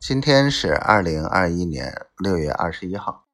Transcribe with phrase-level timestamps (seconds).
[0.00, 3.26] 今天是二零二一年六月二十一号。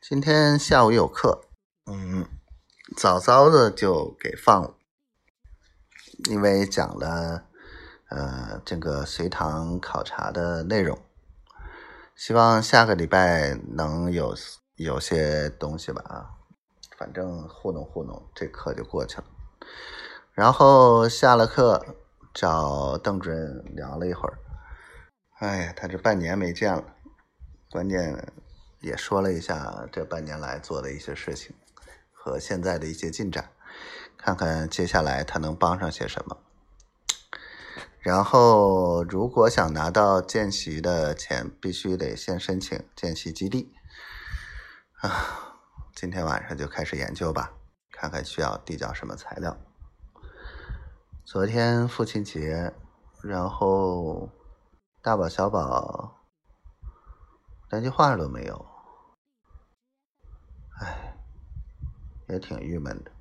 [0.00, 1.42] 今天下午有课，
[1.86, 2.26] 嗯，
[2.96, 4.74] 早早的就给放了，
[6.30, 7.42] 因为讲了
[8.08, 10.96] 呃这个隋唐考察的内容，
[12.14, 14.36] 希望下个礼拜能有
[14.76, 16.30] 有些东西吧啊，
[16.96, 19.24] 反正糊弄糊弄，这课就过去了。
[20.32, 21.84] 然后下了课
[22.32, 24.38] 找邓主任聊了一会儿。
[25.38, 26.96] 哎呀，他这半年没见了，
[27.70, 28.32] 关键
[28.80, 31.54] 也说了一下这半年来做的一些事情
[32.12, 33.48] 和现在的一些进展，
[34.16, 36.38] 看看接下来他能帮上些什么。
[38.00, 43.72] 然后，如果想拿到见习的钱，必须得先申请见习基地。
[45.02, 45.54] 啊，
[45.94, 47.52] 今天晚上就开始研究吧，
[47.92, 49.56] 看看需要递交什么材料。
[51.24, 52.72] 昨天父亲节，
[53.22, 54.28] 然后。
[55.00, 56.26] 大宝、小宝
[57.70, 58.66] 连句话都没有，
[60.80, 61.16] 哎，
[62.28, 63.12] 也挺郁闷的。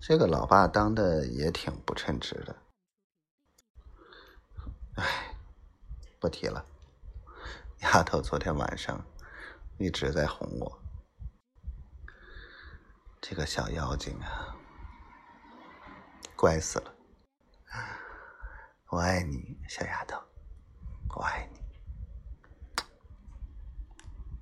[0.00, 2.56] 这个老爸当的也挺不称职的，
[4.96, 5.34] 哎，
[6.20, 6.66] 不提了。
[7.78, 9.02] 丫头昨天晚上
[9.78, 10.78] 一直在哄我，
[13.20, 14.54] 这个小妖精啊，
[16.36, 16.94] 乖死了。
[18.90, 20.22] 我爱你，小丫头。
[21.14, 21.53] 我爱你。